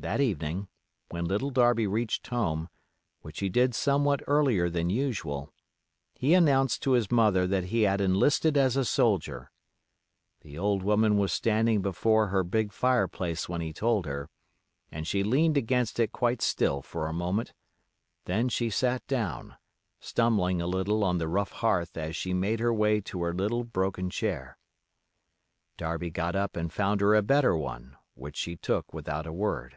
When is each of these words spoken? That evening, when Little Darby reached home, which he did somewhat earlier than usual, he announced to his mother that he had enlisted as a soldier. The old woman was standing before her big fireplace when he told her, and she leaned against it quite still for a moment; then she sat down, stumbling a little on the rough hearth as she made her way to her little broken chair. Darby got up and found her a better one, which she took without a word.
That 0.00 0.20
evening, 0.20 0.68
when 1.10 1.24
Little 1.24 1.50
Darby 1.50 1.88
reached 1.88 2.28
home, 2.28 2.68
which 3.22 3.40
he 3.40 3.48
did 3.48 3.74
somewhat 3.74 4.22
earlier 4.28 4.70
than 4.70 4.90
usual, 4.90 5.52
he 6.14 6.34
announced 6.34 6.82
to 6.84 6.92
his 6.92 7.10
mother 7.10 7.48
that 7.48 7.64
he 7.64 7.82
had 7.82 8.00
enlisted 8.00 8.56
as 8.56 8.76
a 8.76 8.84
soldier. 8.84 9.50
The 10.42 10.56
old 10.56 10.84
woman 10.84 11.18
was 11.18 11.32
standing 11.32 11.82
before 11.82 12.28
her 12.28 12.44
big 12.44 12.70
fireplace 12.72 13.48
when 13.48 13.60
he 13.60 13.72
told 13.72 14.06
her, 14.06 14.30
and 14.92 15.04
she 15.04 15.24
leaned 15.24 15.56
against 15.56 15.98
it 15.98 16.12
quite 16.12 16.42
still 16.42 16.80
for 16.80 17.08
a 17.08 17.12
moment; 17.12 17.52
then 18.24 18.48
she 18.48 18.70
sat 18.70 19.04
down, 19.08 19.56
stumbling 19.98 20.62
a 20.62 20.68
little 20.68 21.02
on 21.02 21.18
the 21.18 21.26
rough 21.26 21.50
hearth 21.50 21.96
as 21.96 22.14
she 22.14 22.32
made 22.32 22.60
her 22.60 22.72
way 22.72 23.00
to 23.00 23.20
her 23.22 23.34
little 23.34 23.64
broken 23.64 24.10
chair. 24.10 24.58
Darby 25.76 26.08
got 26.08 26.36
up 26.36 26.54
and 26.54 26.72
found 26.72 27.00
her 27.00 27.16
a 27.16 27.20
better 27.22 27.56
one, 27.56 27.96
which 28.14 28.36
she 28.36 28.54
took 28.54 28.94
without 28.94 29.26
a 29.26 29.32
word. 29.32 29.76